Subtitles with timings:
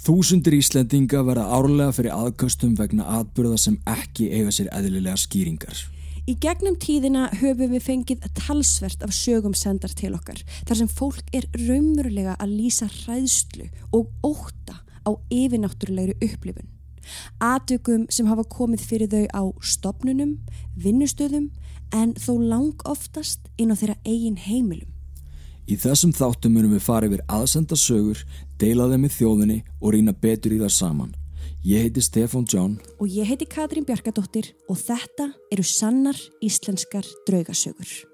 [0.00, 5.76] Þúsundir Íslendinga verða árlega fyrir aðkastum vegna atbyrða sem ekki eiga sér eðlilega skýringar.
[6.22, 11.32] Í gegnum tíðina höfum við fengið talsvert af sögum sendar til okkar þar sem fólk
[11.34, 16.70] er raunverulega að lýsa hræðslu og óta á yfirnáttúrulegri upplifun.
[17.42, 20.36] Atökum sem hafa komið fyrir þau á stopnunum,
[20.78, 21.50] vinnustöðum
[21.92, 24.90] en þó lang oftast inn á þeirra eigin heimilum.
[25.70, 28.22] Í þessum þáttum munum við fara yfir aðsenda sögur,
[28.58, 31.12] deila þeim með þjóðinni og rýna betur í það saman.
[31.62, 38.11] Ég heiti Stefan John Og ég heiti Katrín Bjarkadóttir og þetta eru sannar íslenskar draugasögur.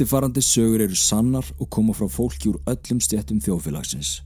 [0.00, 4.22] Eftirfarandi sögur eru sannar og koma frá fólki úr öllum stjættum þjóðfélagsins.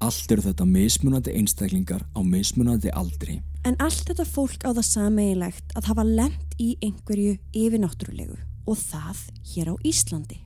[0.00, 3.34] Allt eru þetta mismunandi einstaklingar á mismunandi aldri.
[3.68, 9.20] En allt þetta fólk á það sameigilegt að hafa lent í einhverju yfirnáttúrulegu og það
[9.50, 10.38] hér á Íslandi.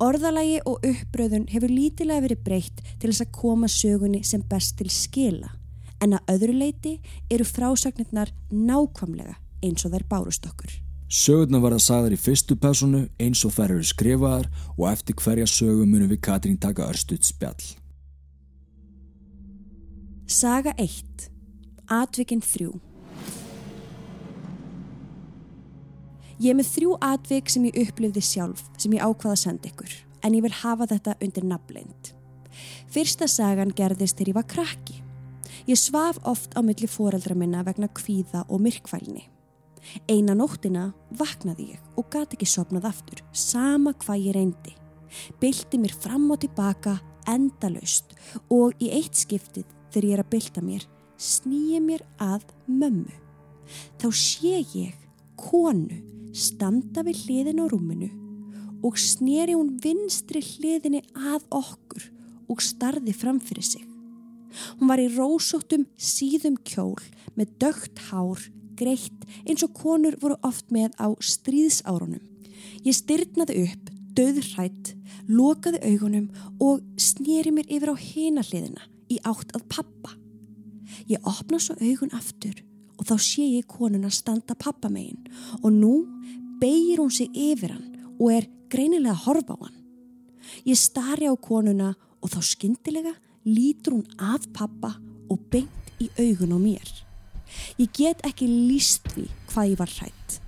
[0.00, 4.88] Orðalagi og uppbröðun hefur lítilega verið breytt til þess að koma sögunni sem best til
[4.88, 5.52] skila
[6.00, 6.94] en að öðru leiti
[7.28, 10.80] eru frásagnirnar nákvamlega eins og þær bárust okkur.
[11.12, 14.46] Sögurna var það sagðar í fyrstu personu eins og þær eru skrifaðar
[14.78, 17.66] og eftir hverja sögu munum við Katrín taka örstuðt spjall.
[20.24, 21.26] Saga 1.
[21.92, 22.70] Atvikin 3.
[26.40, 29.98] Ég er með þrjú atvik sem ég upplifði sjálf sem ég ákvaða að senda ykkur
[30.24, 32.14] en ég vil hafa þetta undir nafnleind.
[32.88, 34.96] Fyrsta sagan gerðist þegar ég var krakki.
[35.68, 39.28] Ég svaf oft á milli foreldra minna vegna kvíða og myrkvælni.
[40.10, 44.76] Eina nóttina vaknaði ég og gati ekki sopnað aftur, sama hvað ég reyndi.
[45.40, 46.96] Bylti mér fram og tilbaka
[47.28, 48.14] endalaust
[48.52, 50.86] og í eitt skiptið þegar ég er að bylta mér,
[51.20, 53.12] snýja mér að mömmu.
[54.00, 54.96] Þá sé ég
[55.38, 56.00] konu
[56.32, 58.08] standa við hliðin á rúminu
[58.82, 62.08] og snýri hún vinstri hliðinni að okkur
[62.50, 63.84] og starði framfyrir sig.
[64.78, 67.00] Hún var í rósóttum síðum kjól
[67.38, 68.40] með dögt hár,
[68.82, 72.22] greitt eins og konur voru oft með á stríðsárunum.
[72.82, 74.94] Ég styrnaði upp, döðrætt,
[75.30, 76.28] lokaði augunum
[76.60, 80.16] og snýri mér yfir á hina hliðina í átt að pappa.
[81.08, 82.60] Ég opna svo augun aftur
[82.98, 85.24] og þá sé ég konuna standa pappa megin
[85.62, 85.94] og nú
[86.60, 89.78] beigir hún sig yfir hann og er greinilega að horfa á hann.
[90.68, 93.14] Ég stari á konuna og þá skyndilega
[93.46, 94.94] lítur hún af pappa
[95.30, 96.92] og beint í augun á mér.
[97.80, 100.38] Ég get ekki líst því hvað ég var hrætt.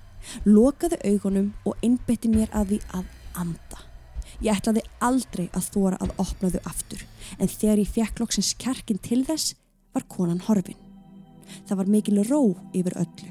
[0.49, 3.11] Lokaði augunum og innbytti mér að því að
[3.45, 3.83] anda.
[4.43, 7.05] Ég ætlaði aldrei að þóra að opna þau aftur
[7.39, 9.55] en þegar ég fekk loksins kjarkin til þess
[9.95, 10.81] var konan horfin.
[11.69, 12.41] Það var mikil ró
[12.75, 13.31] yfir öllu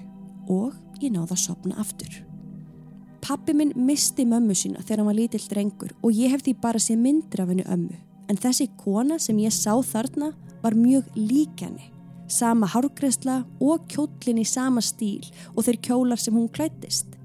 [0.54, 2.22] og ég náði að sopna aftur.
[3.24, 6.82] Pappi minn misti mömmu sína þegar hann var lítill drengur og ég hef því bara
[6.82, 10.32] séð myndir af henni ömmu en þessi kona sem ég sá þarna
[10.64, 11.90] var mjög líkjani.
[12.32, 17.18] Sama hárgreðsla og kjólinn í sama stíl og þeir kjólar sem hún klættist.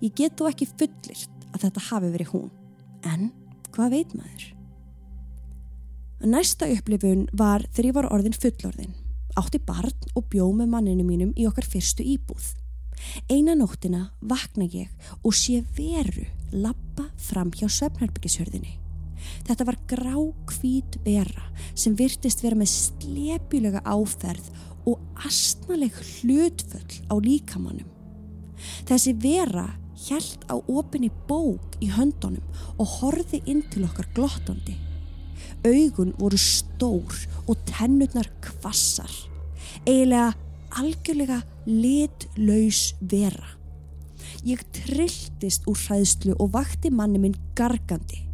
[0.00, 2.50] Ég get þó ekki fullirt að þetta hafi verið hún.
[3.06, 3.30] En
[3.74, 4.46] hvað veit maður?
[6.26, 8.94] Næsta upplifun var þegar ég var orðin fullorðin.
[9.36, 12.54] Átti barn og bjó með manninu mínum í okkar fyrstu íbúð.
[13.28, 14.88] Eina nóttina vakna ég
[15.20, 16.24] og sé veru
[16.56, 18.85] lappa fram hjá söfnarbyggisörðinni.
[19.46, 20.16] Þetta var grá
[20.52, 24.48] hvít vera sem virtist vera með slepjulega áferð
[24.86, 27.88] og astnaleg hlutföll á líkamannum.
[28.88, 29.68] Þessi vera
[30.06, 32.44] hjælt á opinni bók í höndunum
[32.76, 34.76] og horfi inn til okkar glottandi.
[35.66, 37.16] Augun voru stór
[37.46, 39.10] og tennurnar kvassar.
[39.86, 40.34] Eiginlega
[40.76, 43.56] algjörlega litlaus vera.
[44.46, 48.25] Ég trilltist úr hræðslu og vakti manni minn gargandi.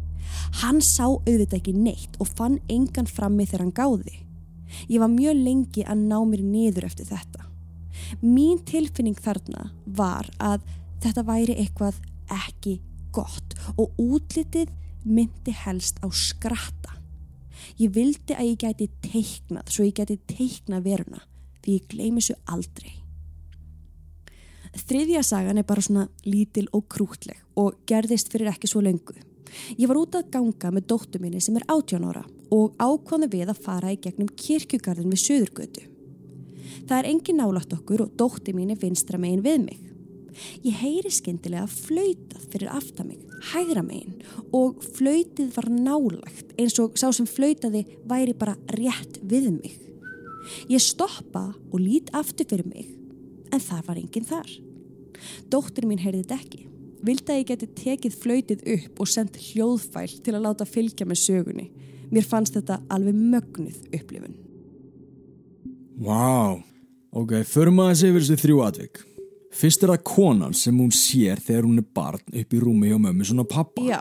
[0.61, 4.19] Hann sá auðvitað ekki neitt og fann engan frammi þegar hann gáði.
[4.89, 7.47] Ég var mjög lengi að ná mér niður eftir þetta.
[8.21, 10.63] Mín tilfinning þarna var að
[11.03, 11.99] þetta væri eitthvað
[12.33, 12.79] ekki
[13.13, 14.71] gott og útlitið
[15.03, 16.97] myndi helst á skratta.
[17.79, 21.23] Ég vildi að ég gæti teiknað svo ég gæti teiknað veruna
[21.63, 22.93] því ég gleymi svo aldrei.
[24.73, 29.15] Þriðja sagan er bara svona lítil og krútleg og gerðist fyrir ekki svo lengu.
[29.77, 32.23] Ég var út að ganga með dóttu minni sem er 18 ára
[32.53, 35.87] og ákváði við að fara í gegnum kirkjugarðin við Suðurgötu.
[36.87, 39.79] Það er engin nálat okkur og dótti mín er vinstra megin við mig.
[40.65, 43.21] Ég heyri skyndilega flautað fyrir aftan mig,
[43.51, 44.17] hægra megin
[44.55, 49.77] og flautið var nálagt eins og sá sem flautaði væri bara rétt við mig.
[50.67, 52.89] Ég stoppa og lít aftur fyrir mig
[53.53, 54.53] en það var enginn þar.
[55.53, 56.63] Dóttir mín heyrði þetta ekki.
[57.03, 61.21] Vildi að ég geti tekið flautið upp og sendt hljóðfæl til að láta fylgja með
[61.23, 61.67] sögunni.
[62.13, 64.37] Mér fannst þetta alveg mögnuð upplifun.
[66.03, 66.55] Vá,
[67.11, 69.03] ok, förum aðeins yfir þessu þrjú atvik.
[69.53, 72.97] Fyrst er það konan sem hún sér þegar hún er barn upp í rúmi hjá
[72.97, 73.83] mömmu, svona pappa.
[73.85, 73.99] Já,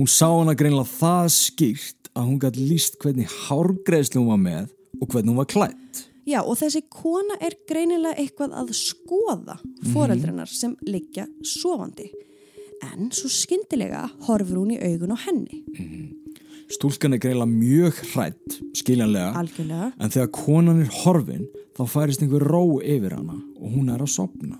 [0.00, 4.68] Hún sá hana greinlega það skýrt að hún gæti líst hvernig hárgreðslu hún var með
[5.00, 6.02] og hvernig hún var klætt.
[6.30, 9.58] Já og þessi kona er greinilega eitthvað að skoða
[9.92, 12.10] foreldrennar sem liggja sofandi.
[12.86, 15.60] En svo skyndilega horfur hún í augun á henni.
[16.70, 19.92] Stúlkan er greinlega mjög hrætt, skiljanlega, Algjörlega.
[19.98, 21.46] en þegar konan er horfin
[21.76, 24.58] þá færist einhver ró yfir hana og hún er að sopna.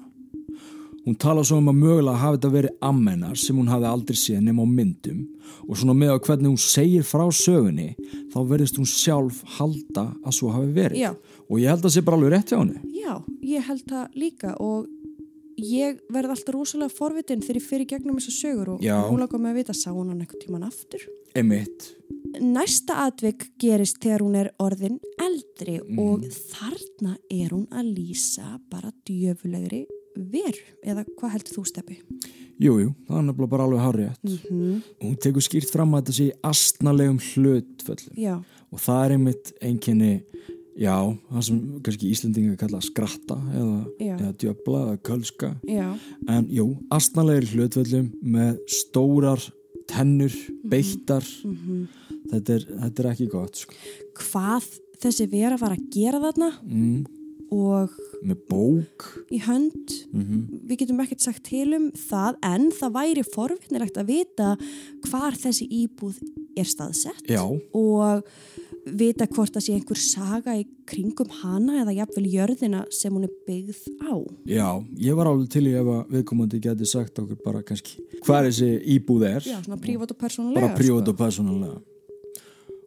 [1.06, 4.42] Hún tala svo um að mögulega hafi þetta verið ammennar sem hún hafi aldrei séð
[4.44, 5.20] nema á myndum
[5.68, 7.86] og svona með að hvernig hún segir frá sögunni
[8.32, 10.98] þá verðist hún sjálf halda að svo hafi verið.
[11.00, 11.12] Já.
[11.48, 12.80] Og ég held að það sé bara alveg rétt hjá henni.
[13.00, 14.88] Já, ég held það líka og
[15.60, 18.96] ég verð alltaf rosalega forvitin þegar ég fyrir gegnum þessar sögur og Já.
[19.08, 21.02] hún langar mig að vita, sá hún hann eitthvað tíman aftur?
[21.36, 21.90] Emitt.
[22.40, 25.98] Næsta atvik gerist þegar hún er orðin eldri Mm.
[25.98, 26.22] og
[26.54, 29.86] þarna er hún að lýsa bara djöfulegri
[30.32, 31.98] veru eða hvað heldur þú steppi?
[32.60, 34.10] Jú, jú, það er nefnilega bara alveg hárið.
[34.22, 34.82] Mm -hmm.
[35.02, 40.22] Hún tekur skýrt fram að þetta sé astnalegum hlutföllum Já, og það er einmitt einkenni,
[40.76, 45.56] já, það sem kannski Íslendinga kalla skratta eða, eða djöfla eða kölska.
[45.66, 49.40] já, En jú, astnalegir hlutföllum með stórar
[49.88, 50.32] tennur,
[50.64, 51.24] beittar,
[52.30, 53.74] þetta, er, þetta er ekki gott, sko.
[54.14, 54.64] hvað
[55.00, 57.06] þessi vera var að gera þarna Mm,
[57.50, 57.90] og
[58.26, 60.40] með bók, í hönd mm
[60.70, 64.50] við getum ekkert sagt til um það en það væri forvittnilegt að vita
[65.08, 66.20] hvar þessi íbúð
[66.58, 68.22] er staðsett já, og
[68.86, 73.34] vita hvort það sé einhver saga í kringum hana eða jafnvel jörðina sem hún er
[73.46, 74.14] byggð á.
[74.46, 74.68] já,
[75.02, 78.70] ég var alveg til í ef að viðkomandi geti sagt okkur bara kannski hvað þessi
[78.96, 79.46] íbúð er.
[79.50, 80.60] Já, svona prívat og persónulega.
[80.60, 81.78] bara prívat og persónulega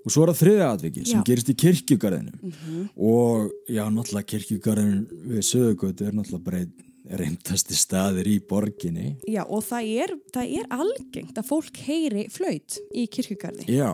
[0.03, 1.25] og svo er það þriðja atviki sem Já.
[1.29, 2.53] gerist í kirkjugarðinu
[2.95, 6.73] og já, náttúrulega kirkjugarðin við sögugötu er náttúrulega bara einn
[7.03, 9.17] reyndasti staðir í borginni.
[9.27, 13.65] Já, og það er, það er algengt að fólk heyri flaut í kirkjugarði.
[13.67, 13.89] Já,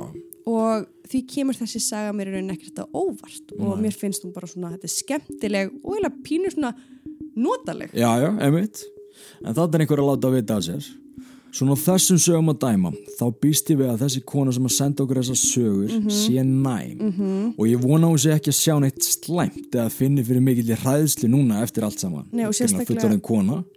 [0.49, 3.55] og því kemur þessi saga mér í rauninni ekkert að óvart.
[3.57, 6.71] Og mér finnst hún bara svona, þetta er skemmtileg og eiginlega pínur svona
[7.33, 7.97] notaleg.
[7.97, 8.85] já, já, emitt
[9.43, 10.89] en það er einhver að láta að vita að sér
[11.51, 14.73] svona á þessum sögum að dæma þá býst ég við að þessi kona sem að
[14.75, 16.09] senda okkur þessar sögur Mhm.
[16.09, 17.53] sé næm.
[17.57, 21.27] Og ég vona hún sé ekki að sjá neitt slæmt eða finni fyrir mikill hræðsli
[21.29, 22.25] núna eftir allt saman.
[22.31, 23.01] Nei, og sérstaklega-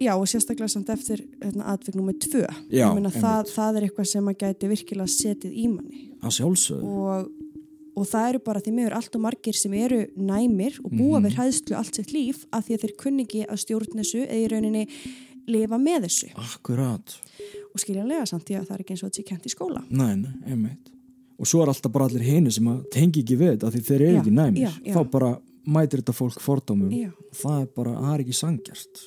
[0.00, 2.46] Já, og sérstaklega samt eftir hérna, atvik nummer tvö.
[2.70, 6.08] Já, Ég meina, það, það er eitthvað sem að gæti virkilega setið í manni.
[6.22, 6.30] Að
[6.84, 7.30] og,
[7.96, 11.26] og það eru bara því miður allt og margir sem eru næmir og búa Mhm.
[11.26, 14.44] við hræðslu allt sitt líf af því að þeir kunni ekki að stjórn þessu eða
[14.44, 14.86] í rauninni
[15.50, 17.14] lifa með þessu akkurat
[17.72, 19.84] og skiljanlega samt því að það er ekki eins og þetta sé kent í skóla.
[19.90, 20.90] Nei, nei, einmitt.
[21.40, 24.20] Og svo er alltaf bara allir hini sem tengi ekki við þetta því þeir eru
[24.20, 24.62] ekki næmir.
[24.62, 24.94] já, já.
[24.94, 25.30] Þá bara
[25.64, 26.92] mætir þetta fólk fordómum.
[26.94, 27.10] Já.
[27.38, 29.02] Það er bara, það er ekki sangjart.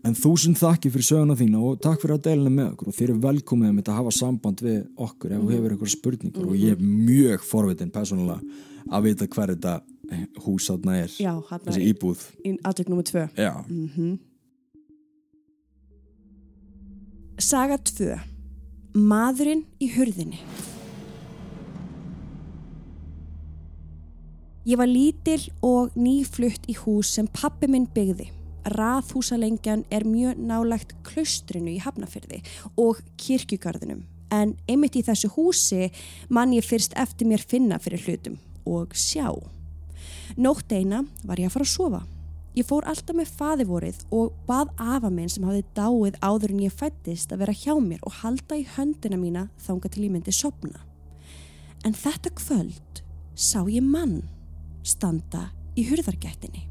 [0.00, 3.10] En þúsund þakki fyrir söguna þína og takk fyrir að deilina með okkur og þeir
[3.10, 6.72] eru velkomið með að hafa samband við okkur ef þú hefur einhverja spurningar og ég
[6.72, 8.40] er mjög forvitin persónulega
[8.90, 9.74] að vita hver þetta
[10.46, 11.12] hús þarna er.
[11.68, 12.24] Þessi íbúð.
[12.48, 13.28] í atvik nummer tvö.
[17.40, 18.18] Saga 2.
[19.00, 20.42] Maðurinn í hurðinni.
[24.68, 28.28] Ég var lítil og nýflutt í hús sem pappi minn byggði.
[28.76, 32.42] Raðhúsalengjan er mjög nálægt klaustrinu í Hafnafyrði
[32.76, 34.04] og kirkjugarðinum.
[34.28, 35.88] En einmitt í þessu húsi
[36.28, 38.36] mann ég fyrst eftir mér finna fyrir hlutum
[38.68, 39.32] og sjá.
[40.36, 42.06] Nótt eina var ég að fara að sofa.
[42.58, 46.74] Ég fór alltaf með faðivorið og bað afa minn sem hafði dáið áður en ég
[46.74, 50.82] fættist að vera hjá mér og halda í höndina mína þanga til ég myndi sopna.
[51.86, 53.02] En þetta kvöld
[53.38, 54.24] sá ég mann
[54.82, 56.66] standa í hurðargættinni.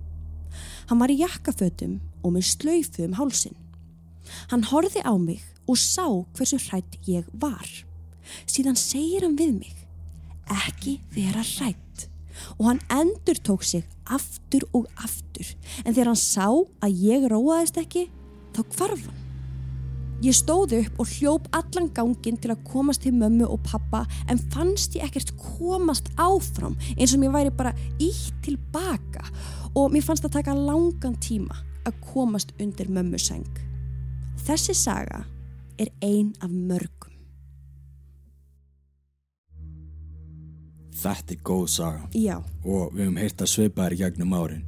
[0.89, 3.55] Hann var í jakkafötum og með slöyfu um hálsin.
[4.51, 6.05] Hann horfi á mig og sá
[6.35, 7.67] hversu hrætt ég var.
[8.49, 9.75] Síðan segir hann við mig,
[10.51, 12.09] ekki vera hrætt.
[12.59, 15.55] Og hann endur tók sig aftur og aftur.
[15.85, 18.07] En þegar hann sá að ég róaðist ekki,
[18.55, 19.25] þá hvarf hann.
[20.19, 24.41] Ég stóð upp og hljóp allan ganginn til að komast til mömmu og pappa en
[24.51, 27.71] fannst ég ekkert komast áfram eins og mér væri bara
[28.03, 29.23] ítt tilbaka
[29.79, 33.47] og mér fannst það taka langan tíma að komast undir mömmu seng.
[34.43, 35.23] Þessi saga
[35.79, 37.08] er ein af mörgum.
[40.99, 44.65] Þetta er góð saga Já, og við hefum heyrt að sveipa þær í gegnum árin.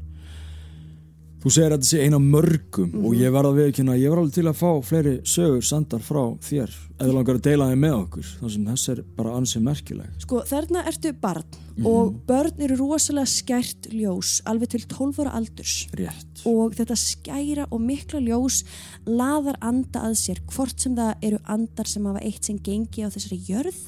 [1.41, 4.35] Þú segir að þetta sé eina mörgum og ég verða að að ég var alveg
[4.35, 8.27] til að fá fleiri sögur sandar frá þér eða langar að deila þeim með okkur
[8.27, 10.11] þannig sem þess er bara ansið merkileg.
[10.21, 15.75] sko þarna ertu barn og börn eru rosalega skært ljós alveg til 12 ára aldurs.
[15.97, 16.45] Rétt.
[16.45, 18.61] og þetta skæra og mikla ljós
[19.09, 23.09] laðar anda að sér hvort sem það eru andar sem hafa eitt sem gengi á
[23.09, 23.81] þessari jörð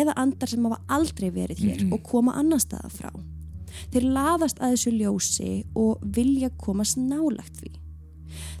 [0.00, 3.10] eða andar sem hafa aldrei verið hér og koma annar staða frá.
[3.92, 7.72] Þeir laðast að þessu ljósi og vilja komast nálagt því.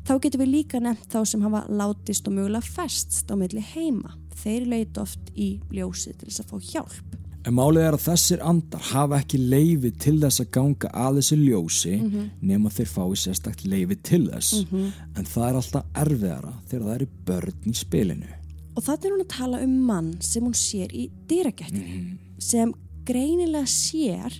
[0.04, 4.14] Þá getum við líka nefnt þá sem hafa látist og mögulega festst á milli heima.
[4.42, 7.20] Þeir leita oft í ljósi til þess að fá hjálp.
[7.44, 11.36] En málið er að þessir andar hafa ekki leifi til þess að ganga að þessu
[11.42, 11.96] ljósi
[12.40, 14.64] nema þeir fái sérstakt leifi til þess.
[14.72, 18.30] En það er alltaf erfiðara þegar það eru börn í spilinu.
[18.74, 22.72] Og þannig er hún að tala um mann sem hún sér í dýragættinni sem
[23.06, 24.34] greinilega sér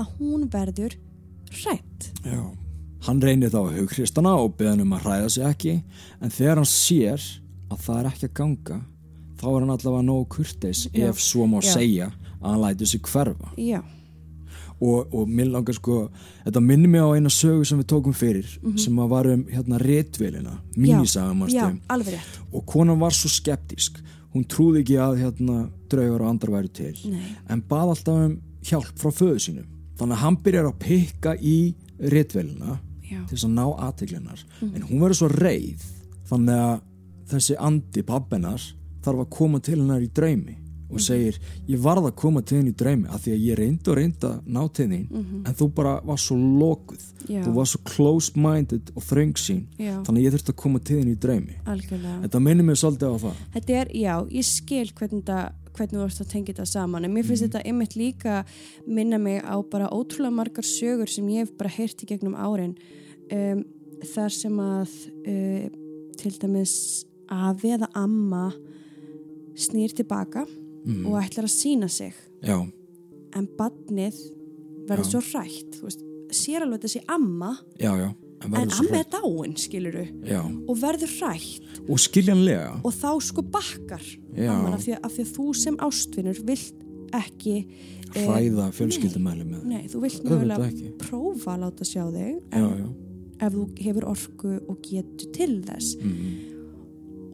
[0.00, 0.96] að hún verður
[1.52, 2.10] hrætt.
[2.24, 2.40] Já.
[3.04, 5.74] Hann reynir þá að hughristana og beða hann um að hræða sig ekki
[6.24, 7.26] en þegar hann sér
[7.68, 8.78] að það er ekki að ganga
[9.40, 11.10] þá er hann allavega nógu kurteis Já.
[11.10, 11.68] ef svo má Já.
[11.74, 12.08] segja
[12.40, 13.52] að hann lætur sig hverfa.
[13.60, 13.82] Já,
[14.84, 15.98] og, og minn langar sko
[16.44, 18.48] þetta minnir mig á eina sögu sem við tókum fyrir
[18.80, 21.34] sem að var um hérna réttvélina mínisaga
[22.52, 24.00] og konan var svo skeptísk.
[24.34, 27.36] Hún trúði ekki að hérna draugar og andar væri til Nei.
[27.48, 29.68] en bað alltaf um hjálp frá föðu sínum.
[29.98, 31.58] Þannig að hann byrjar að pikka í
[32.02, 33.20] réttvélina Já.
[33.28, 35.84] til þess að ná aðteglunar en hún verður svo reið
[36.28, 36.82] þannig að
[37.30, 38.66] þessi andi pappinar
[39.04, 40.56] þarf að koma til hennar í draumi
[40.94, 43.90] og segir ég varð að koma til henni í draumi af því að ég reyndi
[43.92, 45.06] og reyndi að ná til þín
[45.48, 47.40] en þú bara var svo lokuð Já.
[47.46, 49.94] þú var svo closed-minded og þröngsýn Já.
[50.06, 52.16] þannig að ég þurfti að koma til henni í draumi Algjörlega.
[52.24, 55.46] þetta minnir mig svolítið á það Þetta er, já, ég skil hvernig, það,
[55.76, 58.34] hvernig þú ert að tengja þetta saman en mér finnst þetta einmitt líka
[58.86, 62.76] minna mig á bara ótrúlega margar sögur sem ég hef bara heyrt í gegnum árin
[63.32, 63.64] um,
[64.14, 64.92] þar sem að
[65.24, 65.66] uh,
[66.20, 66.76] til dæmis
[67.32, 68.50] afi eða amma
[69.56, 70.44] snýr tilbaka
[70.84, 72.12] og ætlar að sína sig.
[72.44, 72.58] Já,
[73.34, 74.18] en badnið
[74.88, 78.08] verður svo hrætt þú veist, sér alveg þessi amma já, já
[78.44, 80.40] en svo amma er dáin, skiluru já.
[80.44, 81.80] og verður hrætt.
[81.88, 82.74] Og skiljanlega.
[82.84, 86.82] Og þá sko bakkar amman af því, að, af því að þú sem ástvinnur vilt
[87.14, 90.90] ekki eh, hræða fjölskyldumæli með nei, þú vilt ekki.
[91.00, 92.88] prófa að láta sjá þig en já,
[93.46, 95.96] ef þú hefur orku og getur til þess.
[96.02, 96.34] Mm,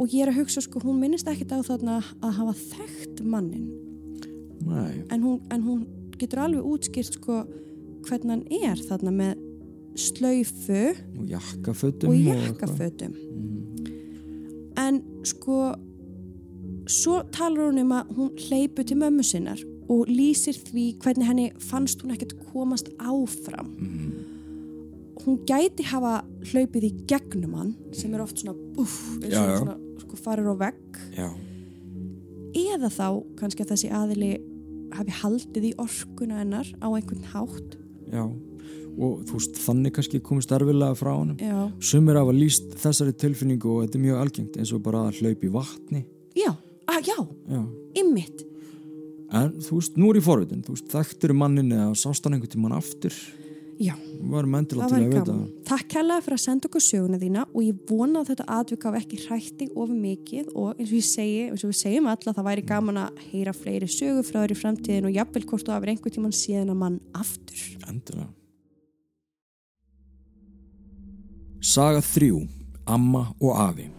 [0.00, 3.66] og ég er að hugsa sko, hún minnist ekkit á þarna að hafa þekkt mannin
[5.10, 5.86] en hún, en hún
[6.20, 7.42] getur alveg útskýrt sko
[8.08, 9.46] hvernig hann er þarna með
[10.00, 10.82] slaufu
[11.18, 13.86] og jakkafötum og jakkafötum Mm.
[14.78, 15.74] en sko
[16.88, 21.46] svo talar hún um að hún hleypu til mömmu sinnar og lýsir því hvernig henni
[21.58, 24.12] fannst hún ekkert komast áfram Mm.
[25.24, 29.58] hún gæti hafa hlaupið í gegnum hann sem er oft svona uff, og já.
[29.58, 29.76] svona
[30.10, 31.00] sko farir á vegg.
[31.14, 31.30] Já,
[32.58, 34.30] eða þá kannski að þessi aðili
[34.96, 37.76] hafi haldið í orkuna hennar á einhvern hátt.
[38.10, 38.24] Já.
[39.00, 41.38] Og þú veist, þannig kannski komist erfilega frá honum.
[41.38, 45.22] Já, sumir hafa líst þessari tilfinningu og þetta er mjög algengt eins og bara að
[45.22, 46.02] hlaupa í vatni.
[46.36, 46.50] Já,
[46.90, 47.18] að, já,
[47.54, 47.62] já,
[48.02, 48.46] ymmit
[49.30, 50.64] en þú veist, nú er ég forvitin.
[50.66, 53.14] Þú veist, þekktur mannin eða sást hann einhvern tímann aftur
[53.80, 53.94] já,
[54.30, 55.44] var það vita gaman.
[55.68, 58.98] takk kærlega fyrir að senda okkur söguna þína og ég vona að þetta atvik af
[59.00, 62.48] ekki hrætti of mikið og eins og ég segi eins og við segjum alla það
[62.50, 65.94] væri gaman að heyra fleiri sögur frá þér í framtíðin og jafnvel hvort þú hafið
[65.94, 67.64] einhvern tíman síðan að mann aftur.
[67.88, 68.28] Endilega.
[71.60, 72.34] Saga 3
[72.90, 73.90] Amma og afi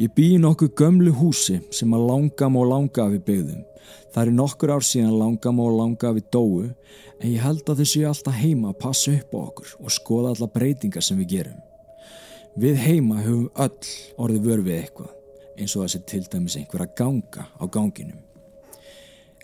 [0.00, 3.64] Ég bý í nokkuð gömlu húsi sem að langam og langafi byggðum.
[4.14, 8.06] Það er nokkur ár síðan langam og langafi dóu en ég held að þau séu
[8.08, 11.60] alltaf heima að passa upp á okkur og skoða alla breytingar sem við gerum.
[12.56, 15.12] Við heima höfum öll orðið vör við eitthvað
[15.60, 18.24] eins og þessi til dæmis einhver að ganga á ganginum.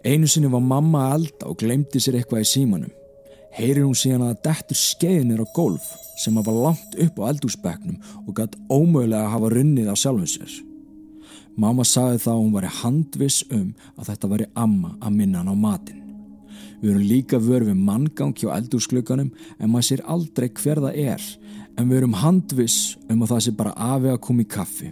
[0.07, 2.97] Einu sinni var mamma elda og glemdi sér eitthvað í símanum.
[3.57, 5.85] Heyrir hún síðan að það dettur skeiðinir á gólf
[6.21, 10.29] sem að var langt upp á eldúsbekknum og gætt ómögulega að hafa runnið á sjálfum
[10.29, 10.57] sér.
[11.57, 15.49] Mamma sagði þá að hún væri handviss um að þetta væri amma að minna hann
[15.49, 16.03] á matinn.
[16.83, 21.25] Við erum líka vör við manngang hjá eldúsklukkanum en maður sér aldrei hver það er
[21.77, 24.91] en við erum handviss um að það sé bara afi að koma í kaffi.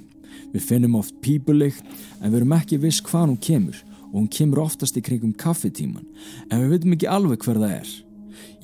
[0.54, 1.84] Við finnum oft pípulikt
[2.22, 6.08] en við erum ekki viss hvað hún kemur og hún kemur oftast í kringum kaffitíman
[6.48, 7.94] en við veitum ekki alveg hver það er.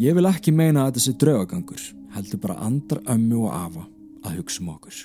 [0.00, 3.86] Ég vil ekki meina að þetta sé draugagangur heldur bara andar ömmu og afa
[4.26, 5.00] að hugsa um okkur.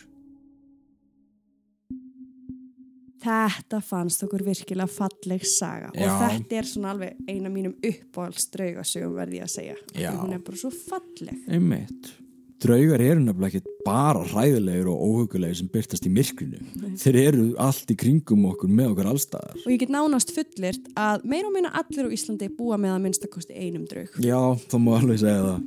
[3.25, 6.05] Þetta fannst okkur virkilega falleg saga Já.
[6.05, 9.79] og þetta er svona alveg eina mínum uppáhaldsdraugasögum verði ég að segja.
[10.19, 11.39] Hún er bara svo falleg.
[11.49, 12.11] Einmitt.
[12.63, 16.61] Draugar eru nefnilega ekki bara hræðilegir og óhugulegir sem byrtast í myrkrinu.
[17.01, 19.59] Þeir eru allt í kringum okkur með okkur allstaðar.
[19.65, 23.03] Og ég get nánast fullirt að meira og meina allir á Íslandi búa með að
[23.05, 24.15] minnstakosti einum draug.
[24.23, 24.39] Já,
[24.71, 25.65] þá má alveg segja það.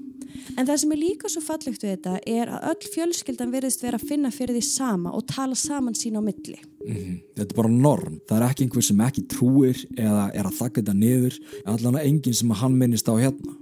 [0.56, 4.00] En það sem er líka svo fallegt við þetta er að öll fjölskyldan verðist vera
[4.00, 6.58] að finna fyrir því sama og tala saman sín á milli.
[6.86, 7.14] Mhm.
[7.36, 8.20] Þetta er bara norm.
[8.28, 11.38] Það er ekki einhver sem ekki trúir eða er að þakka þetta niður.
[11.64, 13.56] Allan að enginn sem að hann minnist á hérna.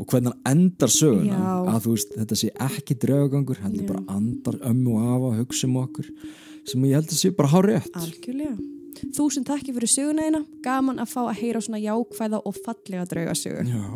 [0.00, 1.56] Og hvernig hann endar söguna Já.
[1.74, 5.76] að þú veist, þetta sé ekki draugagangur, heldur bara andar ömmu og afa, hugsa um
[5.82, 6.08] okkur
[6.68, 7.98] sem ég held að sé bara hár rétt.
[7.98, 8.56] Algjörlega.
[9.16, 10.40] Þúsund takki fyrir söguna eina.
[10.64, 13.64] Gaman að fá að heyra svona jákvæða og fallega draugasögu.
[13.66, 13.86] Já.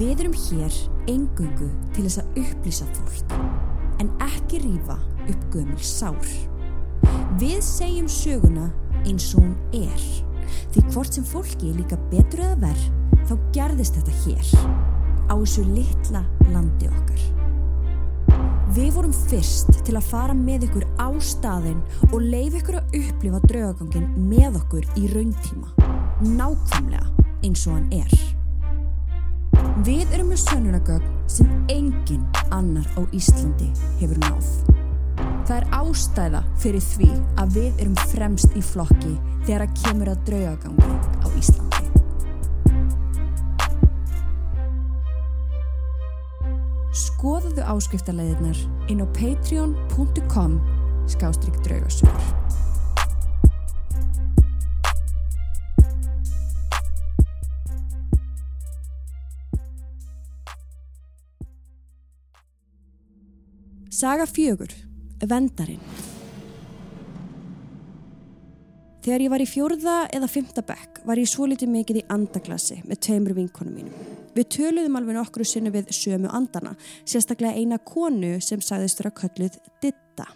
[0.00, 0.76] Við erum hér
[1.10, 3.34] engungu til þess að upplýsa fólk,
[4.00, 4.96] en ekki rífa
[5.28, 6.30] upp gömul sár.
[7.40, 8.70] Við segjum söguna
[9.04, 10.06] eins og hún er,
[10.74, 12.88] því hvort sem fólki líka betur eða verð,
[13.28, 14.54] þá gerðist þetta hér,
[15.30, 17.28] á þessu litla landi okkar.
[18.70, 21.80] Við vorum fyrst til að fara með ykkur á staðinn
[22.12, 25.72] og leif ykkur að upplifa draugagangin með okkur í rauntíma,
[26.22, 28.14] nákvæmlega eins og hann er.
[29.86, 34.79] Við erum með sönnunagögn sem engin annar á Íslandi hefur náð.
[35.50, 37.06] Það er ástæða fyrir því
[37.42, 39.16] að við erum fremst í flokki
[39.48, 41.88] þegar að kemur að draugagangi á Íslandi.
[47.00, 48.60] Skoðuðu áskriftarleiðirnar
[48.94, 50.54] inn á patreon.com
[51.10, 52.30] skástrygg draugasögur.
[63.90, 64.70] Saga fjögur,
[65.28, 65.82] Vendarinn.
[69.00, 72.82] Þegar ég var í fjórða eða fymta bekk var ég svo litið mikið í andaglassi
[72.84, 74.10] með tveimur vinkonum mínum.
[74.36, 76.74] Við töluðum alveg nokkru sinni við sömu andana,
[77.08, 80.28] sérstaklega eina konu sem sagðist vera kölluð Ditta.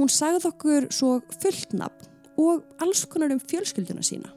[0.00, 2.10] Hún sagði okkur svo fulltnafn
[2.42, 4.34] og alls konar um fjölskylduna sína.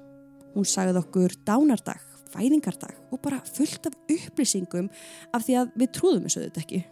[0.54, 4.94] Hún sagði okkur dánardag, fæðingardag og bara fullt af upplýsingum
[5.34, 6.86] af því að við trúðum þessu þetta ekki.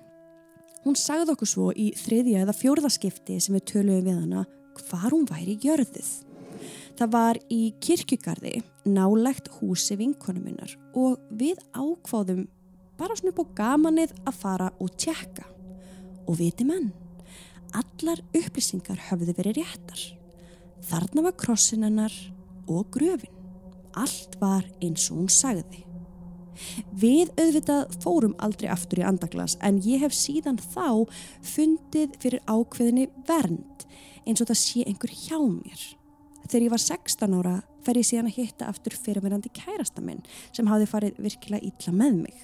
[0.88, 4.44] Hún sagði okkur svo í þriðja eða fjórðaskipti sem við töluðum við hana
[4.88, 6.12] hvar hún væri jörðuð.
[6.96, 8.54] Það var í kirkjugarði
[8.88, 12.46] nálegt húsi vinkonu minnar og við ákváðum
[12.96, 15.44] bara svona upp á gamanið að fara og tjekka.
[16.24, 16.94] Og viti menn,
[17.76, 20.06] allar upplýsingar höfðu verið réttar.
[20.88, 22.16] Þarna var krossin hennar
[22.72, 23.36] og gröfin.
[23.92, 25.84] Allt var eins og hún sagði.
[26.92, 31.08] Við auðvitað fórum aldrei aftur í andaglas en ég hef síðan þá
[31.46, 33.88] fundið fyrir ákveðinni vernd
[34.28, 35.88] eins og það sé einhver hjá mér.
[36.48, 40.68] Þegar ég var 16 ára fer ég síðan að hitta aftur fyrirverandi kærasta minn sem
[40.68, 42.38] hafði farið virkilega illa með mig.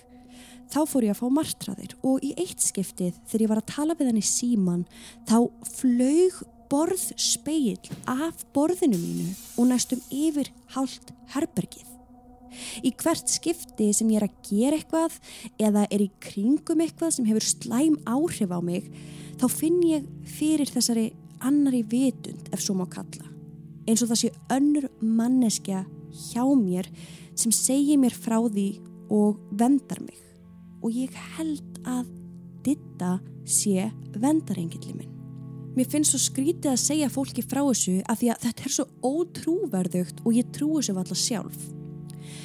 [0.71, 3.97] Þá fór ég að fá martraðir og í eitt skiptið þegar ég var að tala
[3.99, 4.85] við hann í síman
[5.29, 5.37] þá
[5.75, 6.39] flög
[6.71, 7.77] borð speil
[8.09, 11.92] af borðinu mínu og næstum yfir hálft herbergið.
[12.83, 15.17] Í hvert skipti sem ég er að gera eitthvað
[15.61, 18.89] eða er í kringum eitthvað sem hefur slæm áhrif á mig
[19.39, 21.11] þá finn ég fyrir þessari
[21.43, 23.29] annari vitund ef svo má kalla.
[23.87, 25.83] Eins og það sé önnur manneskja
[26.29, 26.87] hjá mér
[27.35, 28.67] sem segir mér frá því
[29.11, 30.19] og vendar mig.
[30.83, 32.11] Og ég held að
[32.63, 33.17] ditta
[33.47, 35.11] sé vendarengilli minn.
[35.73, 38.85] Mér finnst svo skrítið að segja fólki frá þessu af því að þetta er svo
[39.01, 41.63] ótrúverðugt og ég trúi þessu alltaf sjálf.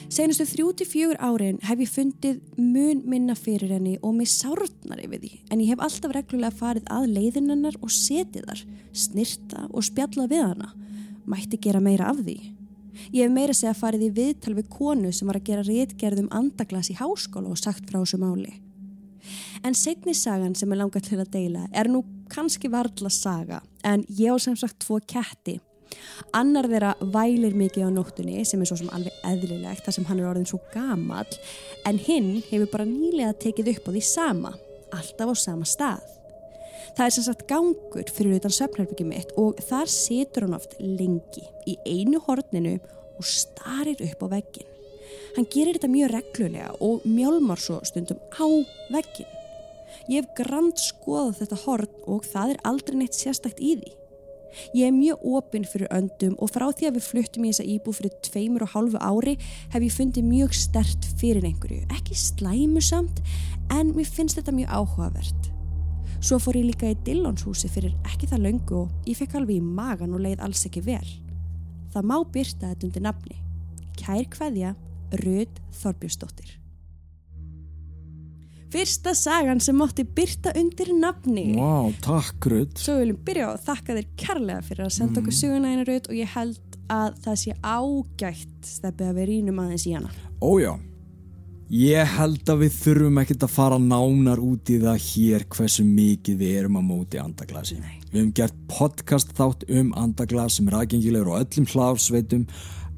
[0.09, 5.33] Senustu 34 árin hef ég fundið mun minna fyrir henni og mig sárnar yfir því
[5.53, 8.63] en ég hef alltaf reglulega farið að leiðin hennar og setið þar,
[8.93, 10.71] snirta og spjalla við hana.
[11.29, 12.39] Mætti gera meira af því.
[13.13, 16.91] Ég hef meira segja farið í viðtal við konu sem var að gera réttgerðum andaglas
[16.91, 18.57] í háskóla og sagt frá þessu máli.
[19.67, 24.05] En segni sagan sem er langað til að deila er nú kannski varla saga en
[24.09, 25.59] ég á sem sagt tvo ketti
[26.37, 30.21] Annar þeirra vælir mikið á nóttunni sem er svo sem alveg eðlilegt þar sem hann
[30.21, 31.39] er orðin svo gamall
[31.89, 34.53] en hinn hefur bara nýlega tekið upp á því sama,
[34.93, 36.05] alltaf á sama stað.
[36.97, 41.45] Það er sem sagt gangur fyrir utan söfnarbyggjum mitt og þar situr hann oft lengi
[41.69, 42.77] í einu horninu
[43.19, 44.69] og starir upp á veggin.
[45.37, 48.47] Hann gerir þetta mjög reglulega og mjálmar svo stundum á
[48.95, 49.29] veggin.
[50.09, 53.98] Ég hef grand skoðað þetta horn og það er aldrei neitt sérstakt í því.
[54.77, 57.95] Ég er mjög opinn fyrir öndum og frá því að við fluttum í þessa íbú
[57.97, 59.37] fyrir tveimur og hálfu ári
[59.75, 61.85] hef ég fundið mjög stert fyrir einhverju.
[61.95, 63.23] Ekki slæmusamt
[63.75, 65.51] en mér finnst þetta mjög áhugavert.
[66.19, 69.65] Svo fór ég líka í Dillonshúsi fyrir ekki það löngu og ég fekk alveg í
[69.65, 71.07] magan og leið alls ekki vel.
[71.95, 73.39] Það má byrta þetta undir nafni.
[73.99, 74.75] Kær kveðja,
[75.23, 76.59] Röð Þorbjörnsdóttir.
[78.69, 81.55] Fyrsta sagan sem mátti byrta undir nafni.
[81.57, 82.75] Wow, takk Rudd.
[82.77, 86.11] Svo viljum byrja á að þakka þér kærlega fyrir að senda okkur söguna einu Röð
[86.11, 90.13] og ég held að það sé ágætt stefið að við rínum aðeins í hana.
[90.45, 90.75] Ójá,
[91.79, 96.39] ég held að við þurfum ekkert að fara nánar út í það hér hversu mikið
[96.45, 97.81] við erum að móti andaglasi.
[97.81, 97.97] Nei.
[98.13, 102.45] Við hefum gert podcast þátt um andaglas sem er aðgengilegur á öllum hláfsveitum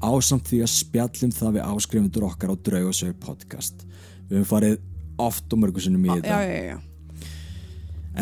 [0.03, 3.85] ásamt því að spjallum það við áskrifundur okkar á Draugasög podcast.
[4.27, 4.79] Við hefum farið
[5.27, 6.39] oft og mörgursunum í Já, þetta.
[6.45, 6.79] já, já.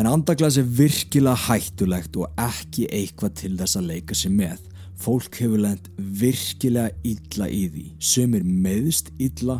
[0.00, 4.60] En andaglas er virkilega hættulegt og ekki eitthvað til þess að leika sér með.
[5.00, 7.86] Fólk hefur lent virkilega illa í því.
[7.98, 9.56] Sumir meðst illa,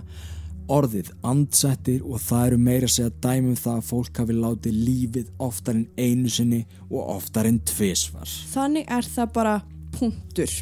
[0.71, 5.33] orðið andsettir og það eru meira að segja dæmum það að fólk hafi látið lífið
[5.43, 8.31] oftar en einu sinni og oftar en tvisvar.
[8.53, 9.57] Þannig er það bara
[9.97, 10.55] punktur.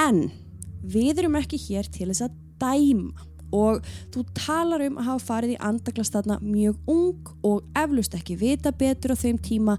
[0.00, 0.22] En
[0.86, 3.82] við erum ekki hér til þess að dæma og
[4.14, 8.72] þú talar um að hafa farið í andaglast þarna mjög ung og eflust ekki vita
[8.72, 9.76] betur á þeim tíma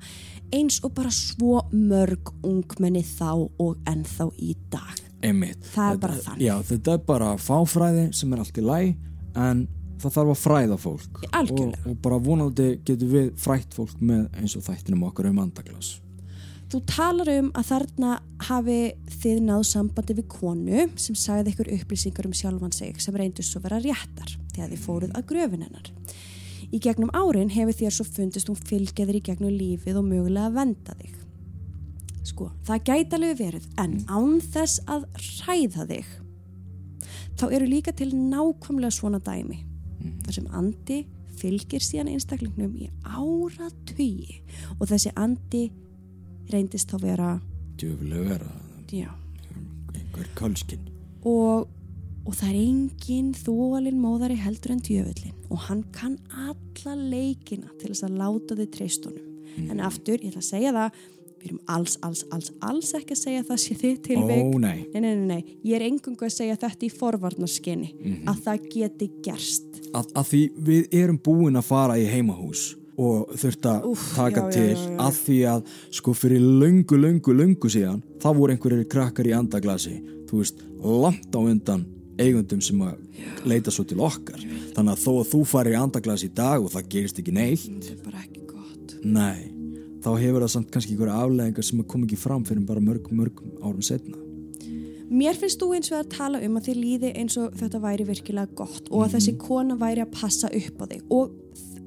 [0.54, 4.96] eins og bara svo mörg ungmenni þá og ennþá í dag.
[5.22, 5.64] Einmitt.
[5.74, 6.46] Það er Þetta- bara þannig.
[6.46, 8.96] Já, þetta er bara fáfræði sem er allt í læg
[9.36, 11.24] en það þarf að fræða fólk.
[11.34, 16.00] Og, og bara vonandi getur við frætt fólk með eins og þættinum okkar um andaglas.
[16.68, 18.14] Þú talar um að þarna
[18.50, 18.80] hafi
[19.22, 23.62] þið náð sambandi við konu sem sagði ykkur upplýsingar um sjálfan sig sem reyndust svo
[23.64, 25.88] vera réttar þegar þið fóruð að gröfin hennar.
[26.68, 30.50] Í gegnum árin hefur þér svo fundist hún fylgja þér í gegnum lífið og mögulega
[30.50, 31.16] að venda þig.
[32.28, 35.08] Sko, það gæti alveg verið en án þess að
[35.48, 36.10] ræða þig
[37.38, 39.62] þá eru líka til nákvæmlega svona dæmi
[40.26, 41.04] þar sem andi
[41.38, 44.42] fylgir síðan einstaklingnum í áratugi
[44.80, 45.68] og þessi andi
[46.52, 47.32] reyndist þá vera
[47.78, 48.52] Djöfulega vera.
[48.92, 49.10] Já,
[49.94, 50.88] einhver kölskinn.
[51.24, 51.68] og,
[52.26, 57.92] og það er engin þólinn móðari heldur en djöfullin og hann kann alla leikina til
[57.92, 61.06] þess að láta þið treystunum en aftur, ég ætla að segja það
[61.38, 64.42] við erum alls, alls, alls, alls ekki að segja það sé þið tilvik.
[64.42, 64.80] Ó, nei.
[64.94, 67.92] nei, nei, ég er engungu að segja þetta í forvarnarskinni
[68.28, 69.82] að það geti gerst.
[69.94, 74.52] Að, að því við erum búin að fara í heimahús og þurft að taka já,
[74.56, 74.96] til já, já.
[75.06, 80.00] að því að sko fyrir löngu, löngu, löngu síðan þá voru einhverjir krakkar í andaglasi
[80.28, 81.86] þú veist, langt á undan
[82.18, 82.98] eigundum sem að
[83.48, 84.42] leita svo til okkar.
[84.74, 87.68] Þannig að þó að þú farir í andaglasi í dag og það gerist ekki neitt
[87.68, 88.96] þetta er bara ekki gott.
[89.04, 89.50] nei,
[90.06, 93.12] þá hefur það samt kannski einhverja afleðingar sem að koma ekki fram fyrir bara mörg,
[93.14, 94.24] mörg árum setna
[95.08, 98.06] Mér finnst þú eins og að tala um að þér líði eins og þetta væri
[98.10, 101.06] virkilega gott og að þessi kona væri að passa upp á þig.
[101.16, 101.30] Og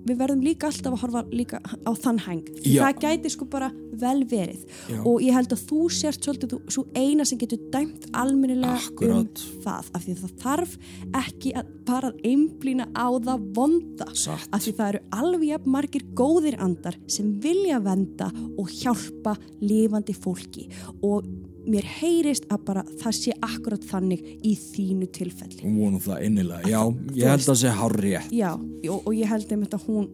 [0.07, 4.23] við verðum líka alltaf að horfa líka á þann heng það gæti sko bara vel
[4.25, 5.01] verið Já.
[5.05, 9.43] og ég held að þú sért svolítið þú- svo eina sem getur dæmt almennilega Akkúrat.
[9.45, 10.77] um það af því það þarf
[11.21, 14.49] ekki að bara einblýna á það vonda Satt.
[14.53, 20.69] af því það eru alveg margir góðir andar sem vilja venda og hjálpa lifandi fólki
[21.03, 21.25] og
[21.66, 25.61] mér heyrist að bara það sé akkurat þannig í þínu tilfelli.
[25.66, 26.81] Og vonum það innilega, já,
[27.18, 30.11] ég held að það sé hár rétt Já, og, og ég held einmitt að hún,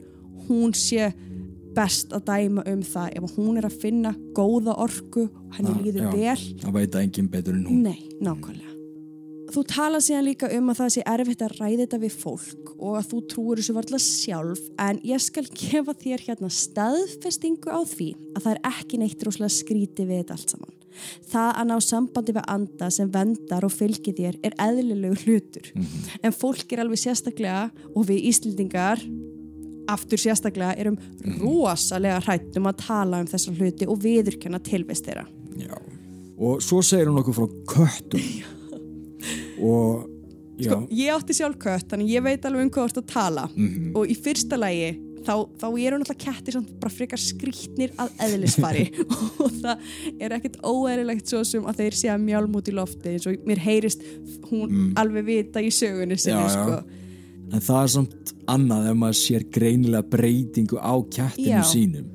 [0.49, 1.11] hún sé
[1.77, 3.11] best að dæma um það.
[3.21, 6.13] Ef hún er að finna góða orku henni Ah, líður já.
[6.17, 6.47] vel.
[6.63, 7.83] Það veit að enginn betur en hún.
[7.85, 8.73] Nei, nákvæmlega.
[9.47, 12.97] Þú tala síðan líka um að það sé erfitt að ræða þetta við fólk og
[12.99, 18.09] að þú trúir þessu varla sjálf en ég skal gefa þér hérna staðfestingu á því
[18.35, 20.76] að það er ekki neitt rosalega skríti við þetta allt saman.
[21.31, 25.71] Það að ná sambandi við anda sem vendar og fylgir þér er eðlilegu hlutur.
[26.23, 29.03] En fólk er alveg sérstaklega og við Íslendingar
[29.91, 30.99] aftur sérstaklega erum
[31.41, 35.27] rosalega hrættum að tala um þessa hluti og viðurkenna tilvist þeirra.
[35.57, 35.77] Já.
[36.37, 38.29] Og svo segir hún okkur frá köttum.
[39.67, 40.13] Og
[40.57, 43.43] Sko, ég átti sjálf kött, þannig ég veit alveg um hvað þú ert að tala.
[43.53, 43.91] Mhm.
[43.97, 44.95] og í fyrsta lagi
[45.27, 48.85] þá, þá eru náttúrulega kettir samt bara frekar skrýtnir að eðlisfari
[49.43, 49.89] og það
[50.23, 53.47] er ekkert óeðrilegt svo sem að þeir sé að mjálm út í lofti eins og
[53.49, 54.05] mér heyrist
[54.51, 56.47] hún alveg vita í sögunni sinni Mm.
[56.47, 56.57] Já, já.
[56.57, 56.83] sko.
[57.57, 61.63] en það er samt annað ef maður sér greinilega breytingu á kettinu Já.
[61.67, 62.09] sínum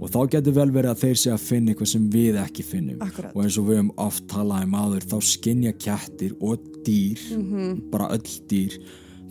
[0.00, 3.00] og þá getur vel verið að þeir sé að finna eitthvað sem við ekki finnum
[3.04, 3.32] Akkúrat.
[3.34, 7.90] og eins og við höfum oft talað um áður þá skinja kettir og dýr Mhm.
[7.92, 8.76] bara öll dýr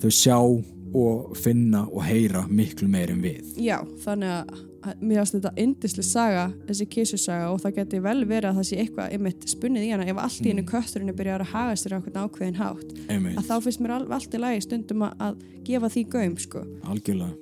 [0.01, 0.37] þau sjá
[0.93, 3.55] og finna og heyra miklu meir en við.
[3.57, 4.61] Já, þannig að
[4.99, 8.79] mér finnst þetta indisli saga, þessi kísusaga og það geti vel verið að það sé
[8.83, 10.71] eitthvað einmitt spunnið í hana, ef allt í hennu Mm.
[10.73, 12.89] kötturinn byrjar að haga sér á einhvern ákveðin hátt.
[13.09, 16.35] Einmitt, að þá finnst mér al allt í lagi stundum að, að gefa því gaum
[16.37, 16.65] sko.
[16.83, 17.33] algjörlega.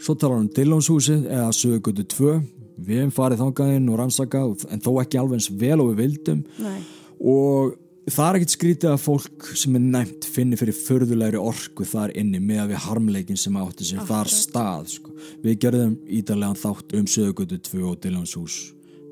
[0.00, 2.42] Svo talar um Dillonshúsið eða Sögutu 2
[2.80, 6.44] við hefum farið þangaðinn og rannsakað en þó ekki alveg eins vel og við vildum.
[6.64, 6.80] Nei,
[7.20, 7.76] og
[8.08, 12.40] það er ekkert skrítið að fólk sem er nefnt finni fyrir förðulegri orku þar inni
[12.42, 14.38] með að við harmleikin sem átti sér þar Akkurat.
[14.38, 15.14] stað sko.
[15.44, 18.58] við gerðum ídarlegan þátt um Sögutu 2 og Dillonshús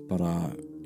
[0.09, 0.33] bara,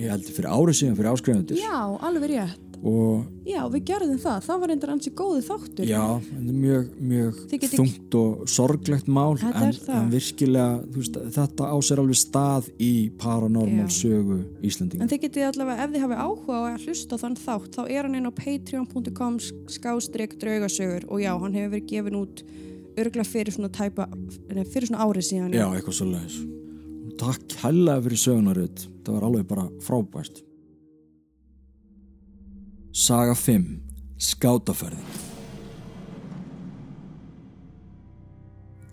[0.00, 4.38] ég heldur fyrir árið síðan fyrir áskrifundir já, alveg rétt og Já, við gerðum það,
[4.46, 7.38] það var endur ansi góði þáttur já, er mjög, mjög
[7.72, 12.92] þungt og sorglegt mál en, en virkilega veist, þetta á sér alveg stað í
[13.22, 13.96] paranormal Já.
[13.98, 17.70] sögu Íslandinga En þið getið allavega, ef þið hafi áhuga á að hlusta þann þátt,
[17.78, 19.40] þá er hann inn á patreon.com
[19.78, 22.44] skástrygg draugasögur og já, hann hefur verið gefin út
[22.98, 24.06] örgla fyrir svona tæpa,
[24.72, 25.54] fyrir svona árið síðan.
[25.56, 26.38] Já, eitthvað svo leiðis.
[27.20, 28.86] Takk hella fyrir sögunaröð.
[29.02, 30.42] Það var alveg bara frábært.
[32.92, 33.78] Saga 5.
[34.20, 35.06] Skátaferðin.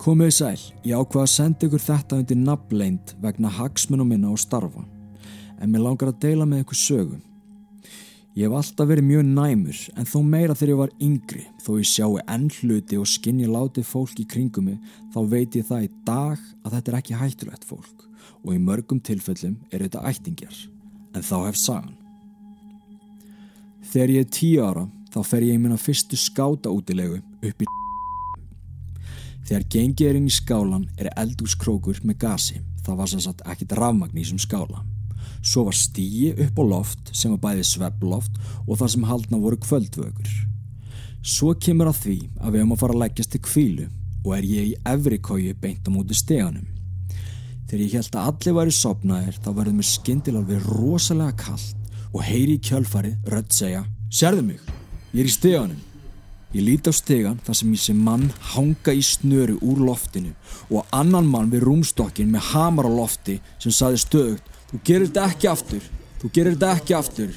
[0.00, 0.62] Komið í sæl.
[0.88, 4.86] Ég ákvað að senda ykkur þetta undir nafnleind vegna hagsmunum minna og starfa.
[5.60, 7.20] En mér langar að deila með ykkur sögu.
[8.32, 11.92] Ég hef alltaf verið mjög næmur en þó meira þegar ég var yngri þó ég
[11.92, 15.94] sjáu enn hluti og skinni látið fólk í kringum mig þá veit ég það í
[16.08, 18.08] dag að þetta er ekki hættulegt fólk
[18.46, 20.68] og í mörgum tilfellum er þetta ættingjar
[21.12, 21.99] en þá hef sagan.
[23.90, 27.68] Þegar ég er tíu ára þá fer ég í minna fyrstu skáta útilegu upp í
[29.48, 33.74] Þegar gengið er inn í skálan er eldúskrókur með gasi það var sem sagt ekkit
[33.74, 34.84] rafmagn í þessum skála.
[35.42, 39.58] Svo var stíi upp á loft sem var bæði svepploft og það sem haldna voru
[39.64, 40.30] kvöldvökur.
[41.26, 43.88] Svo kemur að því að við höfum að fara að leggjast til kvílu
[44.20, 46.70] og er ég í efri kóju beint á móti steganum.
[47.66, 51.79] Þegar ég held að allir væri sopnaðir þá verður mér skyndilega alveg rosalega kallt
[52.12, 54.60] og heyri í kjölfarið rödd segja Sérðu mig,
[55.14, 55.80] ég er í steganum.
[56.50, 58.24] Ég líti á stegan þar sem ég sé mann
[58.56, 60.32] hanga í snöru úr loftinu
[60.66, 65.22] og annan mann við rúmstokkin með hamar á lofti sem saði stöðugt Þú gerir þetta
[65.26, 65.86] ekki aftur,
[66.20, 67.30] þú gerir þetta ekki aftur.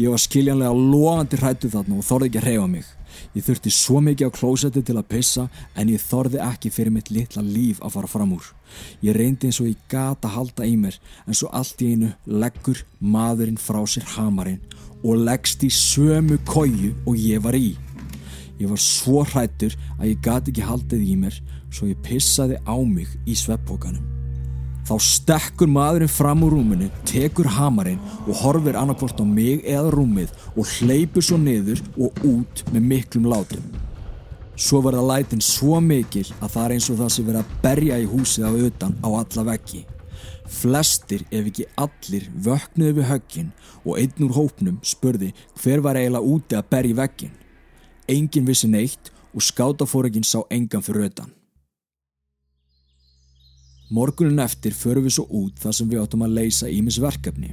[0.00, 2.90] Ég var skiljanlega lofandi hrættu þarna og þorði ekki að hreyfa mig.
[3.36, 5.48] Ég þurfti svo mikið á klósetti til að pissa
[5.78, 8.50] en ég þorði ekki fyrir mitt litla líf að fara fram úr.
[9.04, 12.84] Ég reyndi eins og ég gata halda í mér en svo allt í einu leggur
[13.00, 14.62] maðurinn frá sér hamarinn
[15.02, 17.74] og leggst í sömu kóju og ég var í.
[18.60, 22.76] Ég var svo hrættur að ég gati ekki haldið í mér svo ég pissaði á
[22.84, 24.11] mig í sveppókanum.
[24.82, 30.32] Þá stekkur maðurinn fram úr rúminu, tekur hamarinn og horfir annarkvort á mig eða rúmið
[30.56, 33.62] og hleypur svo niður og út með miklum látum.
[34.58, 37.98] Svo verða lætin svo mikil að það er eins og það sem verða að berja
[38.02, 39.84] í húsið á utan á alla veggi.
[40.52, 43.52] Flestir, ef ekki allir, vöknuðu við höggin
[43.84, 45.30] og einn úr hópnum spurði
[45.62, 47.36] hver var eiginlega úti að berja veggin.
[48.10, 51.30] Engin vissi neitt og skátafóringin sá engan fyrir utan.
[53.92, 57.50] Morgunin eftir förum við svo út þar sem við áttum að leysa ímis verkefni.